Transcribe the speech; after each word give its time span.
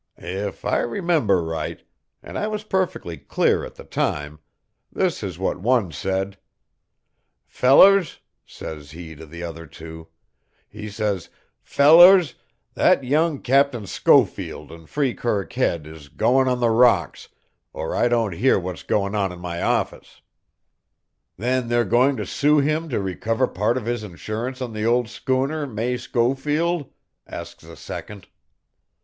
"If 0.17 0.65
I 0.65 0.79
remember 0.79 1.43
right, 1.43 1.79
an' 2.23 2.35
I 2.35 2.47
was 2.47 2.63
perfectly 2.63 3.17
clear 3.17 3.63
at 3.63 3.75
the 3.75 3.83
time, 3.83 4.39
this 4.91 5.21
is 5.21 5.37
what 5.37 5.59
one 5.61 5.91
said: 5.91 6.39
'Fellers,' 7.45 8.19
sez 8.43 8.95
'e 8.95 9.13
to 9.15 9.27
the 9.27 9.43
other 9.43 9.67
two, 9.67 10.07
'e 10.73 10.89
sez 10.89 11.29
'fellers, 11.61 12.33
that 12.73 13.03
young 13.03 13.43
Captain 13.43 13.85
Schofield 13.85 14.71
in 14.71 14.87
Freekirk 14.87 15.53
Head 15.53 15.85
is 15.85 16.07
goin' 16.09 16.47
on 16.47 16.61
the 16.61 16.71
rocks, 16.71 17.29
or 17.71 17.93
I 17.95 18.07
don't 18.07 18.33
hear 18.33 18.57
what's 18.57 18.81
goin' 18.81 19.13
on 19.13 19.31
in 19.31 19.37
my 19.37 19.61
office.' 19.61 20.23
"'Then 21.37 21.67
they're 21.67 21.85
goin' 21.85 22.17
to 22.17 22.25
sue 22.25 22.57
him 22.57 22.89
to 22.89 22.99
recover 22.99 23.45
part 23.45 23.77
of 23.77 23.85
his 23.85 24.03
insurance 24.03 24.63
on 24.63 24.73
the 24.73 24.83
old 24.83 25.09
schooner 25.09 25.67
May 25.67 25.95
Schofield?' 25.95 26.89
asks 27.27 27.63
the 27.63 27.75
second. 27.77 28.25